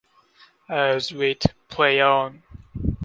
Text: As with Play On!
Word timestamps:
As 0.67 1.11
with 1.11 1.45
Play 1.69 2.01
On! 2.01 2.41